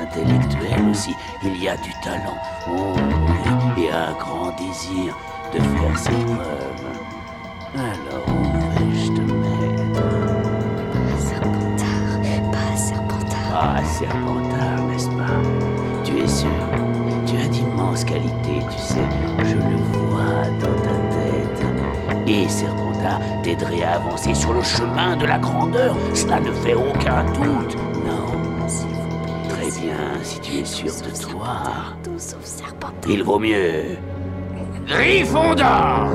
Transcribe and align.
qualités 0.00 0.22
intellectuelles 0.22 0.88
aussi. 0.90 1.14
Il 1.42 1.62
y 1.62 1.68
a 1.68 1.76
du 1.76 1.92
talent, 2.02 2.36
oh 2.68 2.94
oui, 2.96 3.84
et 3.84 3.90
un 3.90 4.12
grand 4.12 4.50
désir 4.56 5.16
de 5.52 5.60
faire 5.60 5.98
ses 5.98 6.10
preuves. 6.10 6.86
Alors, 7.74 8.26
où 8.28 8.42
vais-je 8.78 9.12
te 9.12 9.20
mettre? 9.20 10.02
Serpentard, 11.18 12.50
pas 12.50 12.76
Serpentard. 12.76 13.52
Ah, 13.54 13.84
Serpentard, 13.84 14.84
n'est-ce 14.88 15.08
pas? 15.08 15.40
Tu 16.04 16.18
es 16.18 16.28
sûr? 16.28 16.48
Tu 17.26 17.36
as 17.36 17.48
d'immenses 17.48 18.04
qualités, 18.04 18.64
tu 18.70 18.78
sais. 18.78 19.08
Je 19.38 19.54
le 19.54 19.76
vois 19.76 20.48
dans 20.60 20.82
ta 20.82 20.96
tête. 21.14 22.26
Et 22.26 22.48
Serpentard 22.48 23.20
t'aiderait 23.42 23.82
à 23.82 23.94
avancer 23.94 24.34
sur 24.34 24.52
le 24.52 24.62
chemin 24.62 25.16
de 25.16 25.26
la 25.26 25.38
grandeur. 25.38 25.96
Cela 26.14 26.40
ne 26.40 26.52
fait 26.52 26.74
aucun 26.74 27.24
doute. 27.32 27.76
Si 30.22 30.40
tu 30.40 30.58
es 30.58 30.64
sûr 30.64 30.86
de 30.86 31.30
toi. 31.30 31.62
Tout 32.02 32.18
sauf 32.18 32.44
Serpentard. 32.44 33.10
Il 33.10 33.22
vaut 33.22 33.38
mieux. 33.38 33.96
Gryffondor 34.86 36.08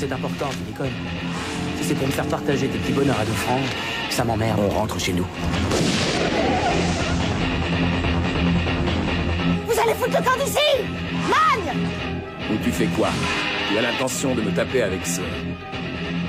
C'est 0.00 0.12
important, 0.12 0.48
tu 0.48 0.72
déconnes. 0.72 0.88
Si 1.78 1.88
c'est 1.88 1.94
pour 1.94 2.06
me 2.06 2.12
faire 2.12 2.24
partager 2.24 2.66
tes 2.68 2.78
petits 2.78 2.92
bonheurs 2.92 3.20
à 3.20 3.24
deux 3.26 3.32
francs, 3.32 3.60
ça 4.08 4.24
m'emmerde, 4.24 4.58
on 4.64 4.70
rentre 4.70 4.98
chez 4.98 5.12
nous. 5.12 5.26
Vous 9.66 9.78
allez 9.78 9.92
foutre 9.92 10.16
le 10.18 10.24
camp 10.24 10.42
d'ici 10.42 10.58
Magne 11.28 11.76
Ou 12.50 12.56
tu 12.64 12.72
fais 12.72 12.86
quoi? 12.86 13.10
Tu 13.68 13.76
as 13.76 13.82
l'intention 13.82 14.34
de 14.34 14.40
me 14.40 14.50
taper 14.52 14.80
avec 14.80 15.06
ce... 15.06 15.20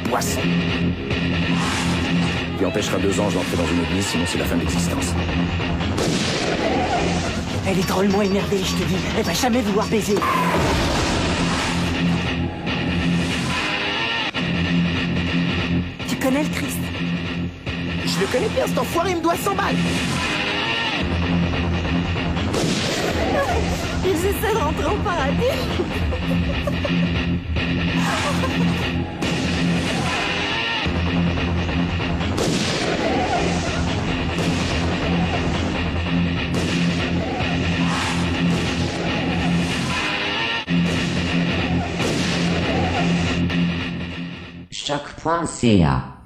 poisson 0.09 0.41
Tu 2.59 2.65
empêcheras 2.65 2.97
deux 2.97 3.17
anges 3.21 3.35
d'entrer 3.35 3.55
dans 3.55 3.67
une 3.67 3.85
église, 3.85 4.05
sinon 4.05 4.25
c'est 4.27 4.39
la 4.39 4.45
fin 4.45 4.55
de 4.55 4.61
l'existence. 4.61 5.13
Elle 7.65 7.79
est 7.79 7.87
drôlement 7.87 8.21
énervée, 8.21 8.57
je 8.57 8.83
te 8.83 8.83
dis. 8.83 8.97
Elle 9.17 9.23
va 9.23 9.33
jamais 9.33 9.61
vouloir 9.61 9.87
baiser. 9.87 10.15
Le 18.31 18.37
connais 18.37 18.49
bien, 18.53 18.67
cet 18.67 18.77
enfoiré, 18.77 19.11
il 19.11 19.17
me 19.17 19.21
doit 19.21 19.35
100 19.35 19.55
balles. 19.55 19.75
Ils 24.03 24.09
essaient 24.09 24.53
de 24.53 24.57
rentrer 24.57 24.85
au 24.85 24.97
paradis 25.03 25.45
choc.ca 44.71 46.20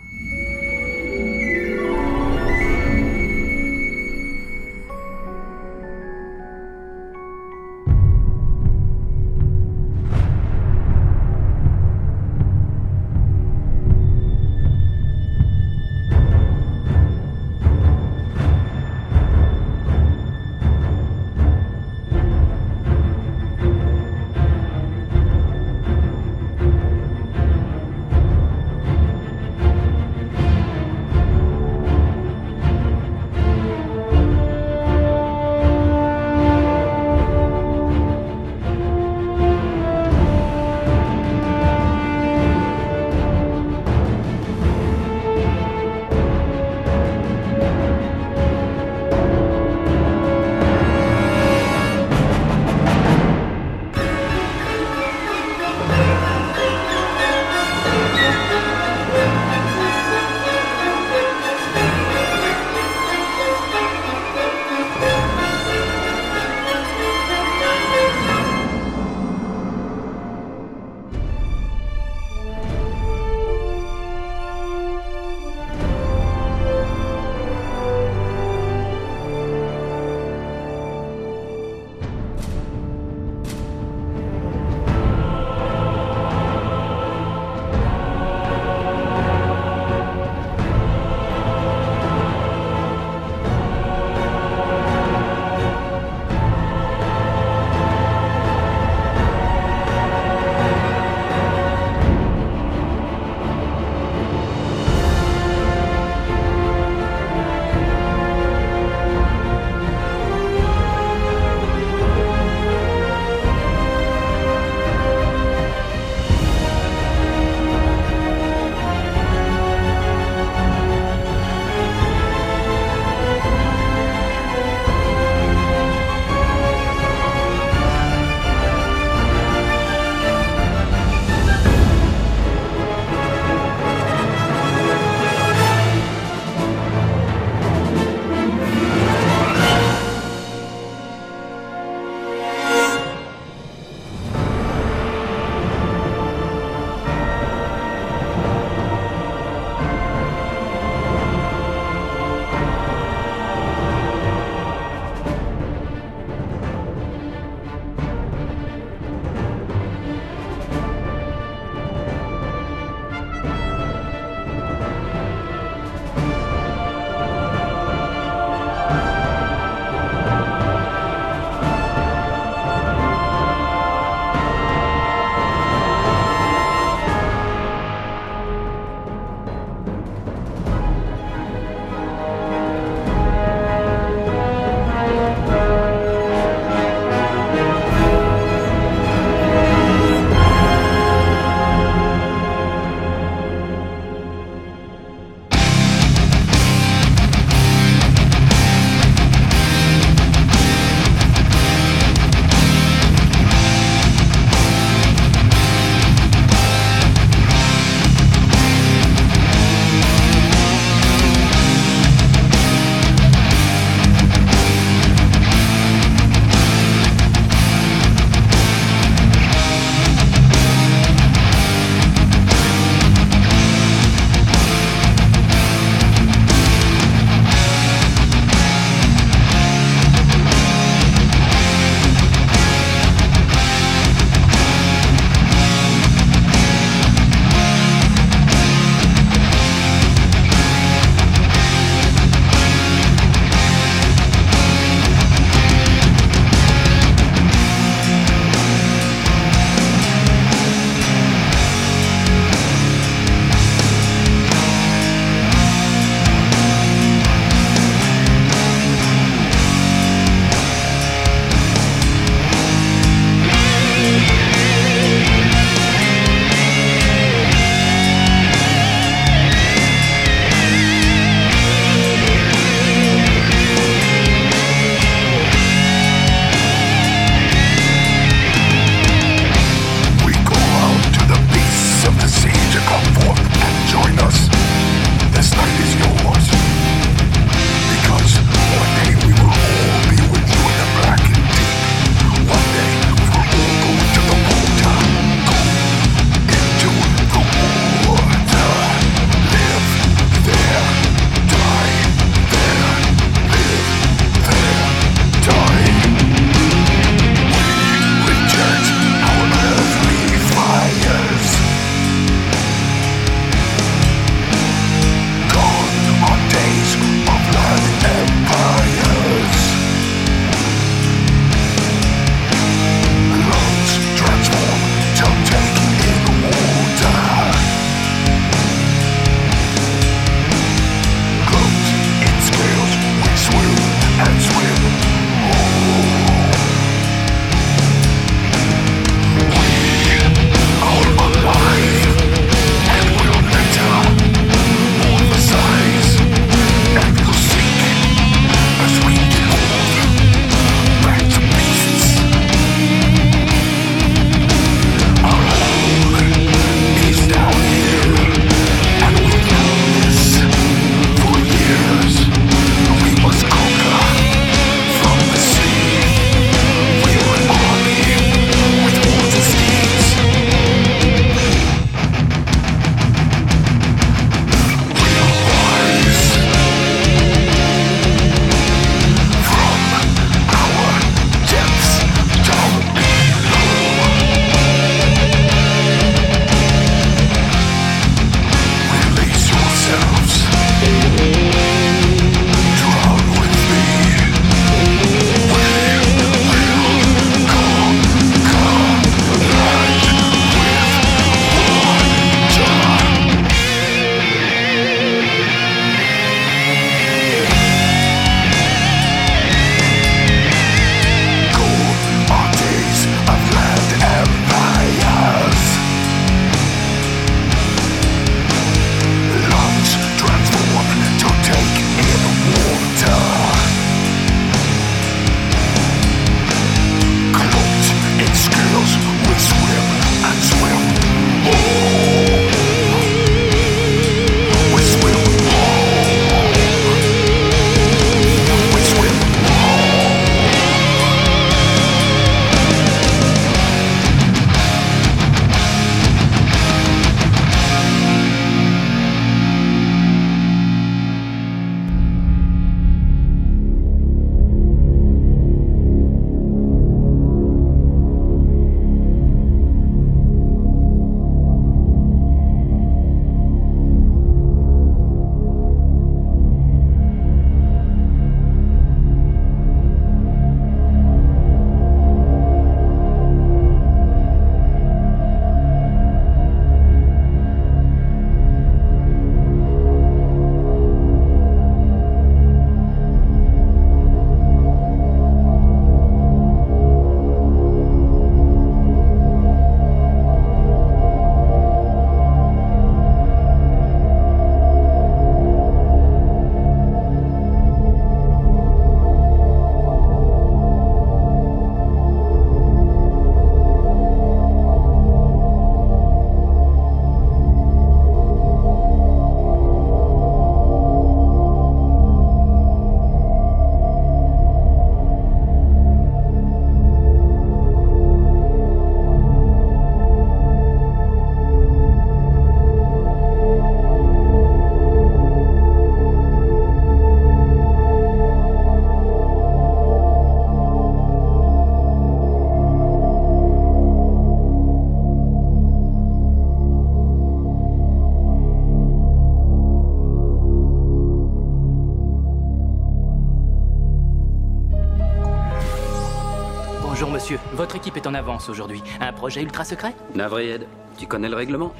votre 547.65 547.77
équipe 547.77 547.97
est 547.97 548.05
en 548.05 548.13
avance 548.13 548.47
aujourd'hui. 548.47 548.83
Un 549.01 549.11
projet 549.11 549.41
ultra 549.41 549.63
secret 549.63 549.95
Navré 550.13 550.51
Ed, 550.51 550.67
tu 550.99 551.07
connais 551.07 551.27
le 551.27 551.35
règlement 551.35 551.73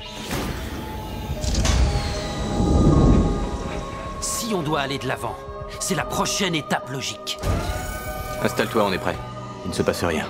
Si 4.20 4.52
on 4.56 4.64
doit 4.64 4.80
aller 4.80 4.98
de 4.98 5.08
l'avant, 5.08 5.36
c'est 5.80 5.94
la 5.94 6.04
prochaine 6.04 6.56
étape 6.56 6.90
logique. 6.90 7.38
Installe-toi, 8.42 8.84
on 8.84 8.94
est 8.94 8.98
prêt. 8.98 9.16
Il 9.64 9.70
ne 9.70 9.76
se 9.76 9.84
passe 9.84 10.04
rien. 10.04 10.26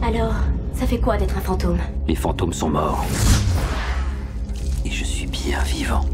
Alors, 0.00 0.32
ça 0.72 0.86
fait 0.86 0.98
quoi 0.98 1.18
d'être 1.18 1.36
un 1.36 1.42
fantôme? 1.42 1.78
Les 2.08 2.14
fantômes 2.14 2.54
sont 2.54 2.70
morts. 2.70 3.04
Et 4.86 4.90
je 4.90 5.04
suis 5.04 5.26
bien 5.26 5.62
vivant. 5.64 6.06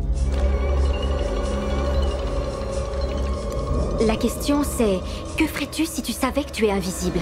La 4.07 4.17
question 4.17 4.63
c'est, 4.63 5.01
que 5.37 5.47
ferais-tu 5.47 5.85
si 5.85 6.03
tu 6.03 6.13
savais 6.13 6.45
que 6.45 6.53
tu 6.53 6.67
es 6.67 6.71
invisible? 6.71 7.19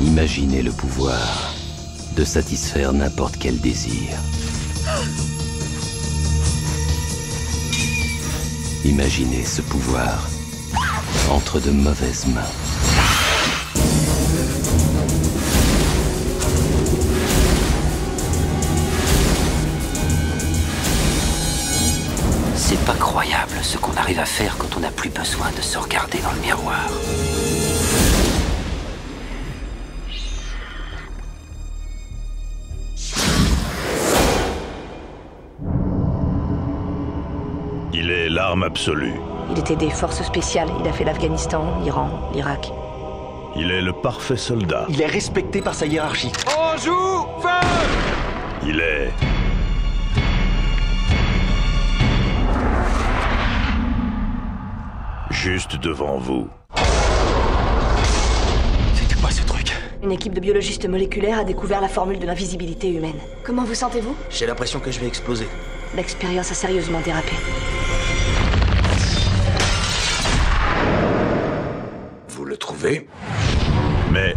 Imaginez 0.00 0.62
le 0.62 0.72
pouvoir 0.72 1.52
de 2.16 2.24
satisfaire 2.24 2.92
n'importe 2.92 3.36
quel 3.38 3.60
désir. 3.60 4.16
Imaginez 8.84 9.44
ce 9.44 9.60
pouvoir 9.60 10.26
entre 11.30 11.60
de 11.60 11.70
mauvaises 11.70 12.26
mains. 12.28 12.63
Qu'on 23.84 23.96
arrive 23.98 24.18
à 24.18 24.24
faire 24.24 24.56
quand 24.56 24.76
on 24.78 24.80
n'a 24.80 24.90
plus 24.90 25.10
besoin 25.10 25.50
de 25.54 25.60
se 25.60 25.76
regarder 25.76 26.18
dans 26.20 26.32
le 26.32 26.40
miroir. 26.40 26.88
Il 37.92 38.10
est 38.10 38.30
l'arme 38.30 38.62
absolue. 38.62 39.12
Il 39.50 39.58
était 39.58 39.76
des 39.76 39.90
forces 39.90 40.22
spéciales. 40.22 40.70
Il 40.80 40.88
a 40.88 40.92
fait 40.92 41.04
l'Afghanistan, 41.04 41.80
l'Iran, 41.82 42.08
l'Irak. 42.32 42.72
Il 43.54 43.70
est 43.70 43.82
le 43.82 43.92
parfait 43.92 44.38
soldat. 44.38 44.86
Il 44.88 45.02
est 45.02 45.06
respecté 45.06 45.60
par 45.60 45.74
sa 45.74 45.84
hiérarchie. 45.84 46.32
On 46.58 46.76
joue 46.78 47.26
Feu 47.42 47.48
Il 48.66 48.80
est... 48.80 49.33
Juste 55.44 55.76
devant 55.76 56.16
vous. 56.16 56.48
C'était 58.94 59.14
quoi 59.20 59.30
ce 59.30 59.42
truc 59.42 59.76
Une 60.02 60.10
équipe 60.10 60.32
de 60.32 60.40
biologistes 60.40 60.88
moléculaires 60.88 61.40
a 61.40 61.44
découvert 61.44 61.82
la 61.82 61.88
formule 61.88 62.18
de 62.18 62.24
l'invisibilité 62.24 62.88
humaine. 62.88 63.18
Comment 63.44 63.64
vous 63.64 63.74
sentez-vous 63.74 64.16
J'ai 64.30 64.46
l'impression 64.46 64.80
que 64.80 64.90
je 64.90 64.98
vais 65.00 65.06
exploser. 65.06 65.46
L'expérience 65.94 66.50
a 66.50 66.54
sérieusement 66.54 66.98
dérapé. 67.00 67.32
Vous 72.28 72.46
le 72.46 72.56
trouvez 72.56 73.06
Mais 74.12 74.34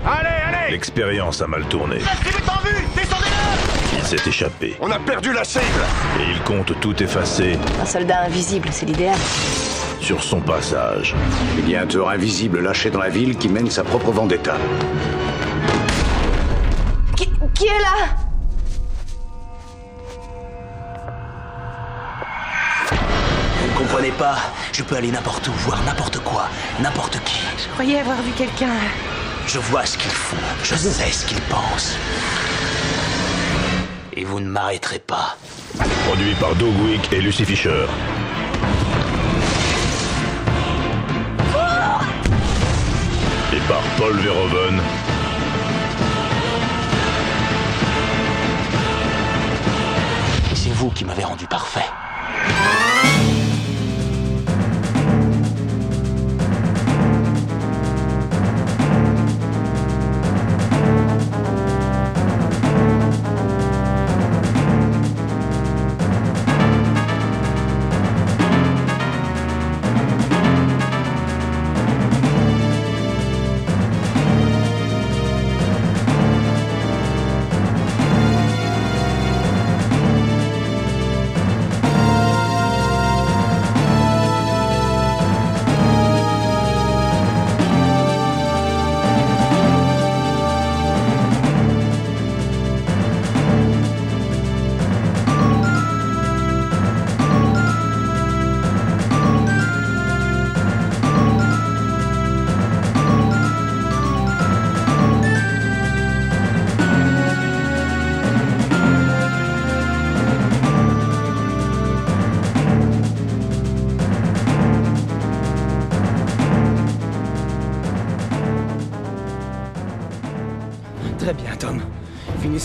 l'expérience 0.69 1.41
a 1.41 1.47
mal 1.47 1.63
tourné. 1.69 1.99
Il 3.93 4.03
s'est 4.03 4.27
échappé 4.29 4.75
On 4.81 4.91
a 4.91 4.99
perdu 4.99 5.31
la 5.31 5.45
cible 5.45 5.63
et 6.19 6.31
il 6.33 6.41
compte 6.41 6.77
tout 6.81 7.01
effacer 7.01 7.57
Un 7.81 7.85
soldat 7.85 8.23
invisible, 8.23 8.67
c'est 8.73 8.85
l'idéal. 8.85 9.15
Sur 10.07 10.23
son 10.23 10.39
passage. 10.39 11.13
Il 11.57 11.69
y 11.69 11.75
a 11.75 11.81
un 11.81 11.85
tueur 11.85 12.09
invisible 12.09 12.61
lâché 12.61 12.89
dans 12.89 12.99
la 12.99 13.09
ville 13.09 13.37
qui 13.37 13.49
mène 13.49 13.69
sa 13.69 13.83
propre 13.83 14.09
vendetta. 14.13 14.55
Qui, 17.17 17.29
qui 17.53 17.65
est 17.65 17.81
là? 17.81 18.15
Vous 22.89 23.67
ne 23.67 23.77
comprenez 23.77 24.11
pas? 24.11 24.37
Je 24.71 24.81
peux 24.81 24.95
aller 24.95 25.11
n'importe 25.11 25.45
où, 25.49 25.51
voir 25.51 25.83
n'importe 25.83 26.19
quoi, 26.19 26.47
n'importe 26.79 27.19
qui. 27.25 27.41
Je 27.61 27.67
croyais 27.73 27.99
avoir 27.99 28.21
vu 28.21 28.31
quelqu'un. 28.31 28.77
Je 29.45 29.59
vois 29.59 29.85
ce 29.85 29.97
qu'ils 29.97 30.09
font, 30.09 30.37
je 30.63 30.75
sais 30.75 31.11
ce 31.11 31.25
qu'ils 31.25 31.41
pensent. 31.41 31.97
Et 34.13 34.23
vous 34.23 34.39
ne 34.39 34.47
m'arrêterez 34.47 34.99
pas. 34.99 35.35
Produit 36.05 36.33
par 36.35 36.55
Doug 36.55 36.73
Wick 36.85 37.11
et 37.11 37.19
Lucy 37.19 37.43
Fisher. 37.43 37.87
Par 43.67 43.81
Paul 43.97 44.15
Verhoeven. 44.19 44.81
C'est 50.53 50.69
vous 50.69 50.89
qui 50.91 51.03
m'avez 51.03 51.23
rendu 51.23 51.45
parfait. 51.47 51.85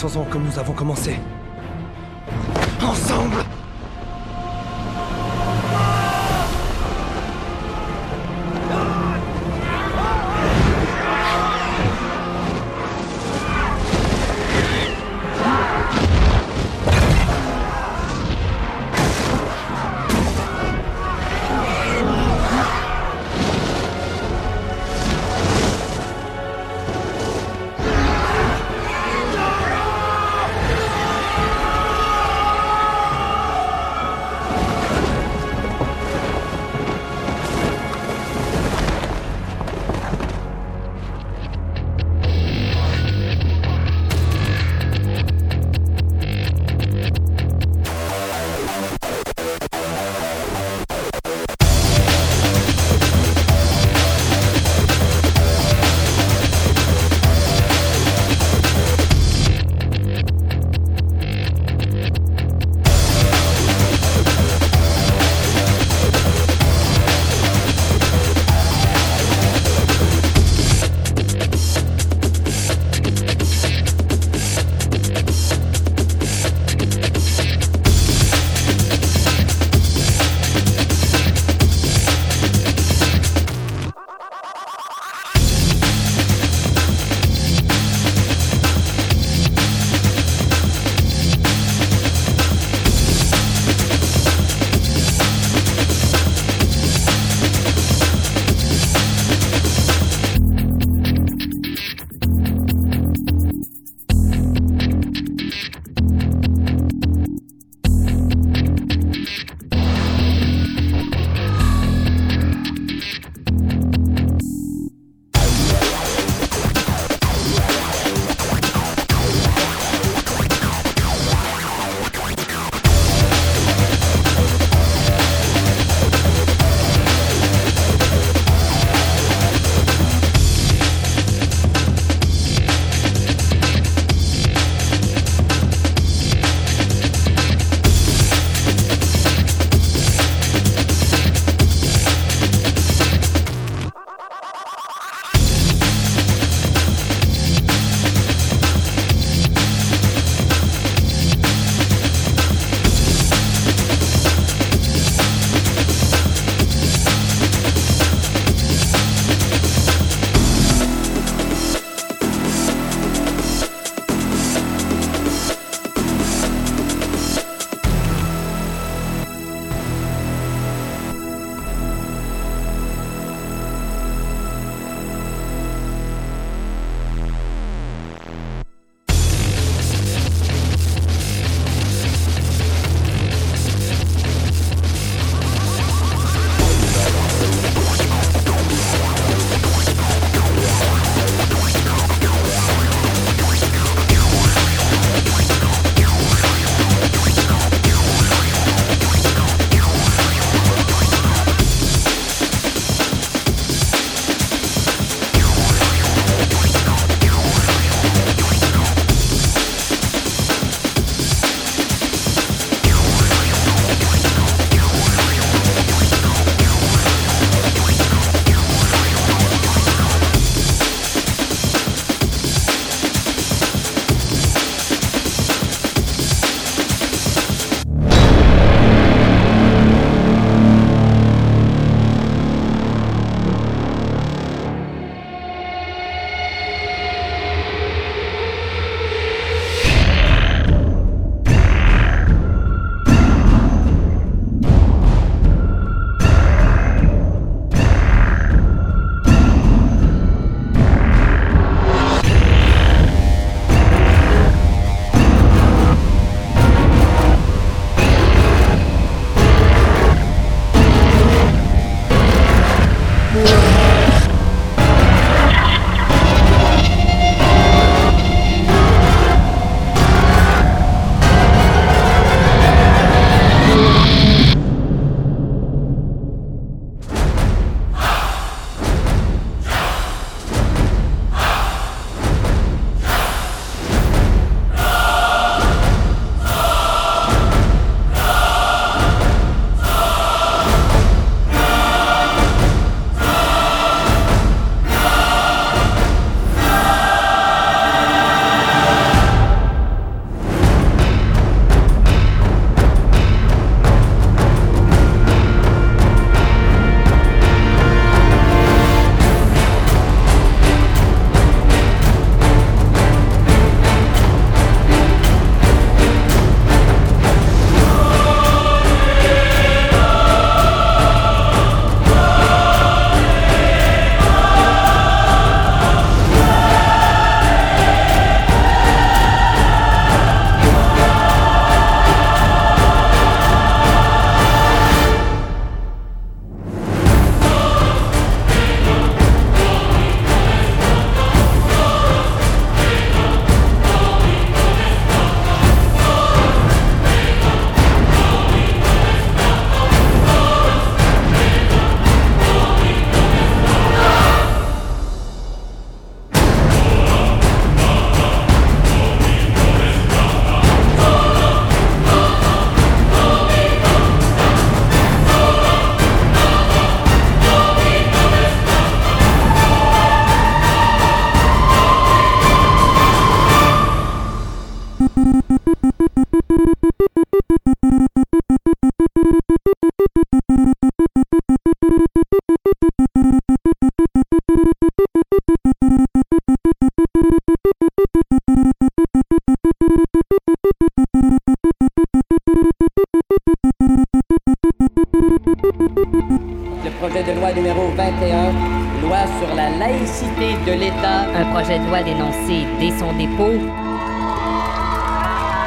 Comme 0.02 0.42
nous 0.42 0.58
avons 0.58 0.72
commencé. 0.72 1.14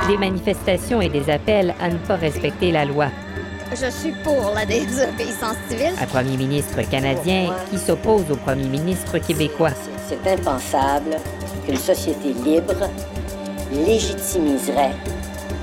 Des 0.08 0.18
manifestations 0.18 1.02
et 1.02 1.10
des 1.10 1.30
appels 1.30 1.74
à 1.82 1.90
ne 1.90 1.98
pas 1.98 2.16
respecter 2.16 2.72
la 2.72 2.86
loi. 2.86 3.08
Je 3.72 3.90
suis 3.90 4.14
pour 4.24 4.54
la 4.56 4.66
désobéissance 4.66 5.58
civile. 5.70 5.94
Un 6.02 6.06
premier 6.06 6.38
ministre 6.38 6.82
canadien 6.90 7.54
qui 7.70 7.78
s'oppose 7.78 8.32
au 8.32 8.38
premier 8.38 8.68
ministre 8.68 9.18
québécois. 9.18 9.72
C'est 10.08 10.26
impensable 10.32 11.18
qu'une 11.66 11.76
société 11.76 12.34
libre 12.46 12.90
légitimiserait 13.74 14.94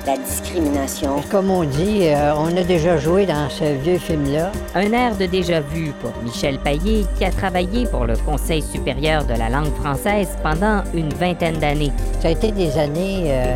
la 0.07 0.17
discrimination. 0.17 1.23
Comme 1.31 1.51
on 1.51 1.65
dit, 1.65 2.09
euh, 2.09 2.35
on 2.37 2.57
a 2.57 2.63
déjà 2.63 2.97
joué 2.97 3.27
dans 3.27 3.49
ce 3.49 3.65
vieux 3.83 3.99
film-là. 3.99 4.51
Un 4.75 4.93
air 4.93 5.17
de 5.17 5.27
déjà-vu 5.27 5.93
pour 6.01 6.13
Michel 6.23 6.59
Paillé, 6.59 7.07
qui 7.17 7.25
a 7.25 7.31
travaillé 7.31 7.87
pour 7.87 8.07
le 8.07 8.17
Conseil 8.17 8.63
supérieur 8.63 9.25
de 9.25 9.35
la 9.35 9.49
langue 9.49 9.75
française 9.81 10.29
pendant 10.43 10.83
une 10.95 11.13
vingtaine 11.15 11.59
d'années. 11.59 11.93
Ça 12.21 12.29
a 12.29 12.31
été 12.33 12.53
des 12.53 12.77
années 12.79 13.25
euh, 13.29 13.55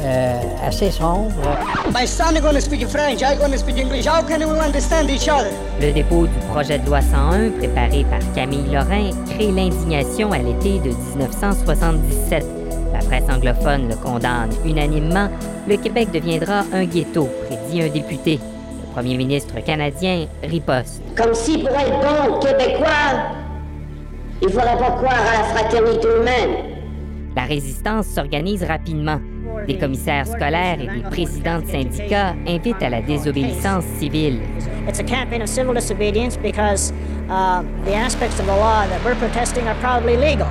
euh, 0.00 0.40
assez 0.66 0.90
sombres. 0.90 1.32
My 1.92 2.06
son 2.06 2.36
is 2.36 2.40
to 2.40 2.60
speak 2.60 2.86
French, 2.86 3.22
I'm 3.22 3.50
to 3.50 3.58
speak 3.58 3.78
English. 3.78 4.06
How 4.06 4.22
can 4.22 4.38
we 4.38 4.58
understand 4.58 5.10
each 5.10 5.28
other? 5.28 5.50
Le 5.80 5.92
dépôt 5.92 6.26
du 6.26 6.38
projet 6.50 6.78
de 6.78 6.86
loi 6.86 7.00
101, 7.00 7.50
préparé 7.58 8.04
par 8.04 8.20
Camille 8.34 8.70
Lorrain, 8.72 9.10
crée 9.30 9.50
l'indignation 9.50 10.32
à 10.32 10.38
l'été 10.38 10.78
de 10.78 10.90
1977. 11.16 12.57
La 13.10 13.16
presse 13.16 13.34
anglophone 13.34 13.88
le 13.88 13.96
condamne 13.96 14.50
unanimement. 14.66 15.30
Le 15.66 15.76
Québec 15.78 16.10
deviendra 16.12 16.64
un 16.74 16.84
ghetto, 16.84 17.26
prédit 17.46 17.82
un 17.82 17.88
député. 17.88 18.38
Le 18.38 18.92
premier 18.92 19.16
ministre 19.16 19.54
canadien 19.64 20.26
riposte. 20.42 21.02
Comme 21.16 21.32
si 21.32 21.56
pour 21.56 21.70
être 21.70 22.00
bon 22.00 22.38
québécois, 22.38 23.32
il 24.42 24.50
faudrait 24.50 24.76
pas 24.76 24.90
croire 24.90 25.14
à 25.14 25.38
la 25.38 25.44
fraternité 25.44 26.06
humaine. 26.20 26.50
La 27.34 27.44
résistance 27.44 28.08
s'organise 28.08 28.62
rapidement. 28.64 29.20
Des 29.66 29.78
commissaires 29.78 30.26
scolaires 30.26 30.78
et 30.78 30.88
des 30.88 31.08
présidents 31.08 31.60
de 31.60 31.66
syndicats 31.66 32.34
invitent 32.46 32.82
à 32.82 32.90
la 32.90 33.00
désobéissance 33.00 33.84
civile. 33.98 34.40
It's 34.86 35.00
a 35.00 35.04
campaign 35.04 35.40
of 35.40 35.48
civil 35.48 35.72
disobedience 35.72 36.36
because 36.36 36.92
uh, 37.30 37.62
the 37.86 37.94
aspects 37.94 38.38
of 38.38 38.44
the 38.44 38.56
law 38.56 38.86
that 38.86 39.02
we're 39.02 39.16
protesting 39.16 39.66
are 39.66 39.76
probably 39.80 40.16
legal. 40.18 40.48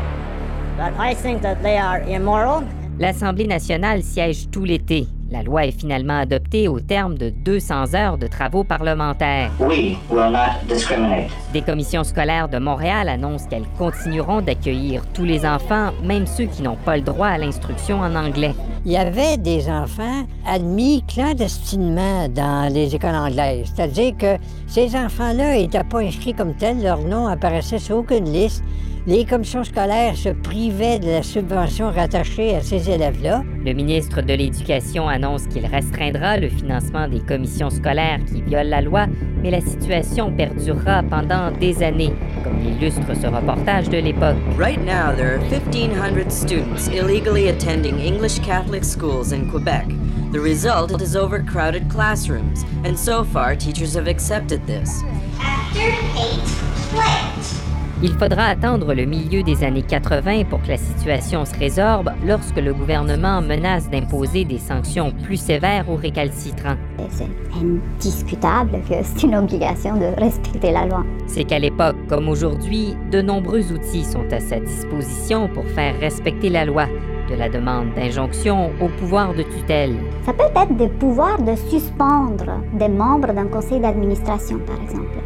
L'Assemblée 3.00 3.48
nationale 3.48 4.04
siège 4.04 4.50
tout 4.52 4.64
l'été. 4.64 5.08
La 5.30 5.44
loi 5.44 5.66
est 5.66 5.78
finalement 5.78 6.20
adoptée 6.20 6.68
au 6.68 6.80
terme 6.80 7.18
de 7.18 7.30
200 7.30 7.96
heures 7.96 8.18
de 8.18 8.28
travaux 8.28 8.64
parlementaires. 8.64 9.52
We 9.60 9.98
will 10.10 10.32
not 10.32 10.66
discriminate. 10.70 11.30
Des 11.52 11.62
commissions 11.62 12.04
scolaires 12.04 12.48
de 12.48 12.60
Montréal 12.60 13.10
annoncent 13.10 13.48
qu'elles 13.50 13.68
continueront 13.78 14.42
d'accueillir 14.42 15.02
tous 15.14 15.26
les 15.26 15.46
enfants, 15.46 15.90
même 16.04 16.28
ceux 16.28 16.46
qui 16.46 16.62
n'ont 16.62 16.78
pas 16.78 16.96
le 16.96 17.04
droit 17.04 17.28
à 17.28 17.38
l'instruction 17.38 18.00
en 18.00 18.16
anglais. 18.16 18.54
Il 18.86 18.92
y 18.92 18.98
avait 18.98 19.38
des 19.38 19.70
enfants 19.70 20.26
admis 20.46 21.04
clandestinement 21.08 22.30
dans 22.30 22.72
les 22.72 22.96
écoles 22.96 23.16
anglaises. 23.16 23.74
C'est-à-dire 23.76 24.16
que 24.16 24.38
ces 24.68 24.96
enfants-là 24.96 25.56
n'étaient 25.56 25.84
pas 25.84 26.02
inscrits 26.02 26.34
comme 26.34 26.56
tels, 26.56 26.82
leur 26.82 27.00
nom 27.00 27.28
apparaissait 27.28 27.80
sur 27.80 27.98
aucune 27.98 28.32
liste. 28.32 28.64
Les 29.08 29.24
commissions 29.24 29.64
scolaires 29.64 30.18
se 30.18 30.28
privaient 30.28 31.00
de 31.00 31.10
la 31.10 31.24
subvention 31.24 31.90
rattachée 31.90 32.58
à 32.58 32.62
ces 32.62 32.90
élèves-là. 32.90 33.42
Le 33.66 33.72
ministre 33.72 34.22
de 34.22 34.34
l'Éducation 34.34 35.08
annonce 35.08 35.48
qu'il 35.48 35.66
restreindra 35.66 36.36
le 36.36 36.50
financement 36.50 37.08
des 37.08 37.22
commissions 37.22 37.70
scolaires 37.70 38.20
qui 38.28 38.42
violent 38.42 38.70
la 38.70 38.82
loi, 38.82 39.06
mais 39.42 39.50
la 39.50 39.62
situation 39.62 40.30
perdurera 40.36 41.04
pendant 41.04 41.52
des 41.52 41.82
années, 41.84 42.12
comme 42.44 42.60
l'illustre 42.60 43.16
ce 43.16 43.28
reportage 43.28 43.88
de 43.88 43.98
l'époque. 43.98 44.36
Right 44.58 44.82
now, 44.82 45.16
there 45.16 45.36
are 45.36 45.50
1,500 45.50 46.30
students 46.30 46.90
illegally 46.90 47.48
attending 47.48 48.02
English 48.02 48.40
Catholic 48.40 48.84
schools 48.84 49.32
in 49.32 49.50
Quebec. 49.50 49.88
The 50.34 50.42
result 50.42 51.02
is 51.02 51.16
overcrowded 51.16 51.90
classrooms, 51.90 52.66
and 52.84 53.00
so 53.00 53.24
far, 53.24 53.56
teachers 53.56 53.96
have 53.96 54.10
accepted 54.10 54.68
this. 54.68 55.02
After 55.40 55.96
eight. 56.20 57.67
Il 58.04 58.14
faudra 58.14 58.44
attendre 58.44 58.94
le 58.94 59.06
milieu 59.06 59.42
des 59.42 59.64
années 59.64 59.82
80 59.82 60.44
pour 60.52 60.62
que 60.62 60.68
la 60.68 60.78
situation 60.78 61.46
se 61.46 61.58
résorbe 61.58 62.12
lorsque 62.24 62.58
le 62.58 62.72
gouvernement 62.72 63.42
menace 63.42 63.90
d'imposer 63.90 64.46
des 64.46 64.60
sanctions 64.60 65.12
plus 65.24 65.38
sévères 65.38 65.90
aux 65.90 65.96
récalcitrants. 65.96 66.76
C'est 67.10 67.28
indiscutable 67.60 68.82
que 68.88 68.96
c'est 69.02 69.24
une 69.24 69.36
obligation 69.36 69.98
de 69.98 70.06
respecter 70.16 70.72
la 70.72 70.86
loi. 70.86 71.04
C'est 71.26 71.46
qu'à 71.46 71.58
l'époque 71.58 71.96
comme 72.08 72.30
aujourd'hui, 72.30 72.96
de 73.12 73.20
nombreux 73.20 73.72
outils 73.72 74.06
sont 74.06 74.32
à 74.32 74.42
sa 74.42 74.60
disposition 74.60 75.48
pour 75.48 75.66
faire 75.66 76.00
respecter 76.00 76.50
la 76.50 76.66
loi, 76.66 76.86
de 77.32 77.34
la 77.34 77.50
demande 77.50 77.96
d'injonction 77.96 78.70
au 78.80 78.90
pouvoir 79.00 79.34
de 79.34 79.42
tutelle. 79.42 79.96
Ça 80.24 80.34
peut 80.34 80.44
être 80.56 80.78
des 80.78 80.90
pouvoirs 80.90 81.42
de 81.42 81.56
suspendre 81.56 82.62
des 82.74 82.90
membres 82.90 83.34
d'un 83.34 83.48
conseil 83.48 83.80
d'administration, 83.80 84.60
par 84.60 84.80
exemple. 84.84 85.18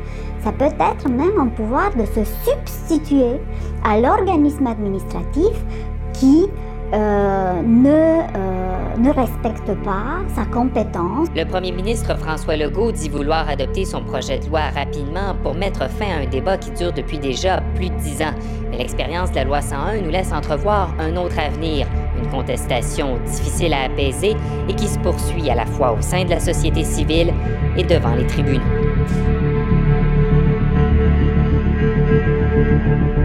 Ça 0.43 0.51
peut 0.51 0.65
être 0.65 1.07
même 1.07 1.39
un 1.39 1.47
pouvoir 1.47 1.95
de 1.95 2.05
se 2.05 2.23
substituer 2.23 3.39
à 3.83 3.99
l'organisme 3.99 4.65
administratif 4.65 5.53
qui 6.13 6.47
euh, 6.93 7.61
ne, 7.61 7.89
euh, 7.89 8.97
ne 8.97 9.13
respecte 9.13 9.71
pas 9.83 10.19
sa 10.35 10.43
compétence. 10.45 11.29
Le 11.35 11.45
premier 11.45 11.71
ministre 11.71 12.17
François 12.17 12.57
Legault 12.57 12.91
dit 12.91 13.07
vouloir 13.07 13.47
adopter 13.47 13.85
son 13.85 14.03
projet 14.03 14.39
de 14.39 14.47
loi 14.47 14.61
rapidement 14.75 15.35
pour 15.41 15.53
mettre 15.53 15.89
fin 15.89 16.07
à 16.07 16.23
un 16.23 16.25
débat 16.25 16.57
qui 16.57 16.71
dure 16.71 16.91
depuis 16.91 17.17
déjà 17.17 17.61
plus 17.75 17.89
de 17.89 17.95
dix 17.95 18.21
ans. 18.21 18.33
Mais 18.69 18.77
l'expérience 18.77 19.29
de 19.31 19.35
la 19.35 19.43
loi 19.45 19.61
101 19.61 20.01
nous 20.01 20.09
laisse 20.09 20.33
entrevoir 20.33 20.93
un 20.99 21.15
autre 21.15 21.39
avenir, 21.39 21.87
une 22.21 22.29
contestation 22.29 23.19
difficile 23.25 23.73
à 23.73 23.83
apaiser 23.83 24.35
et 24.67 24.73
qui 24.73 24.87
se 24.87 24.99
poursuit 24.99 25.49
à 25.49 25.55
la 25.55 25.65
fois 25.65 25.93
au 25.93 26.01
sein 26.01 26.25
de 26.25 26.31
la 26.31 26.39
société 26.39 26.83
civile 26.83 27.31
et 27.77 27.83
devant 27.83 28.15
les 28.15 28.27
tribunaux. 28.27 28.59
Thank 32.83 33.15
you. 33.17 33.20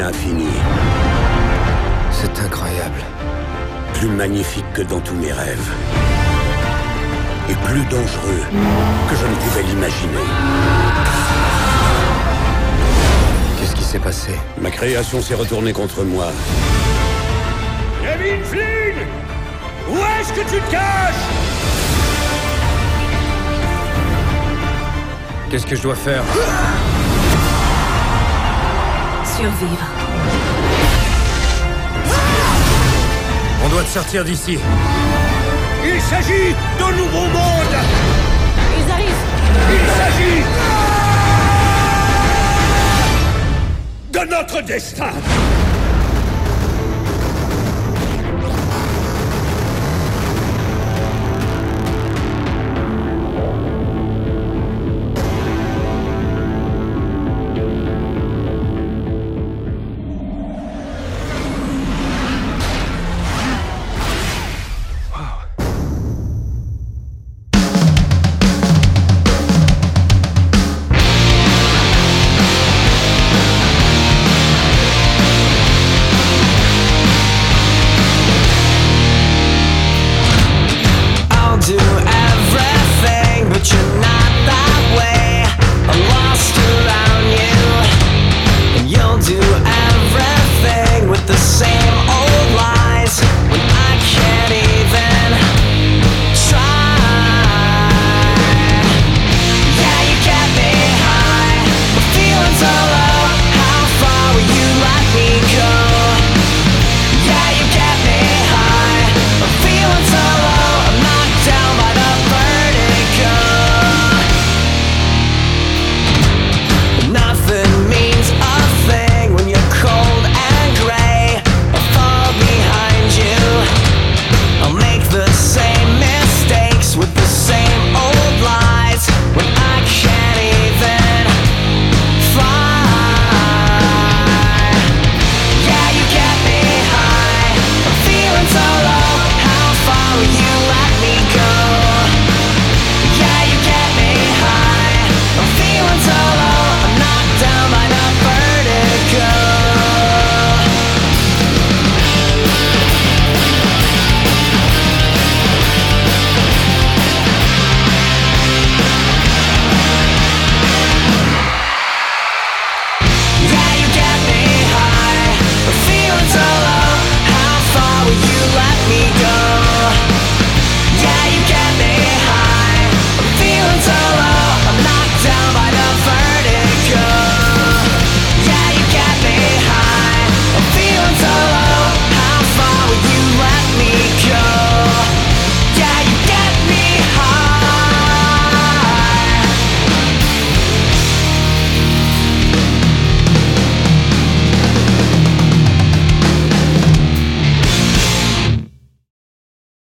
Infinies. 0.00 0.60
C'est 2.10 2.38
incroyable. 2.40 3.00
Plus 3.94 4.08
magnifique 4.08 4.64
que 4.74 4.82
dans 4.82 5.00
tous 5.00 5.14
mes 5.14 5.32
rêves. 5.32 5.70
Et 7.48 7.54
plus 7.54 7.84
dangereux 7.84 8.42
que 9.08 9.16
je 9.16 9.26
ne 9.26 9.34
pouvais 9.36 9.62
l'imaginer. 9.62 10.26
Qu'est-ce 13.58 13.74
qui 13.76 13.84
s'est 13.84 13.98
passé? 13.98 14.32
Ma 14.60 14.70
création 14.70 15.20
s'est 15.22 15.34
retournée 15.34 15.72
contre 15.72 16.02
moi. 16.04 16.26
Kevin 18.02 18.42
Flynn 18.44 19.06
Où 19.90 19.96
est-ce 19.96 20.32
que 20.32 20.40
tu 20.40 20.60
te 20.60 20.70
caches? 20.70 21.14
Qu'est-ce 25.50 25.66
que 25.66 25.76
je 25.76 25.82
dois 25.82 25.94
faire? 25.94 26.22
Survivre. 29.36 29.86
On 33.64 33.68
doit 33.68 33.82
te 33.82 33.88
sortir 33.88 34.24
d'ici. 34.24 34.58
Il 35.84 36.00
s'agit 36.00 36.54
d'un 36.78 36.92
nouveau 36.92 37.26
monde 37.28 37.76
Ils 38.78 38.90
arrivent 38.90 39.24
Il 39.70 39.86
s'agit 39.98 40.42
de 44.12 44.30
notre 44.30 44.62
destin 44.62 45.12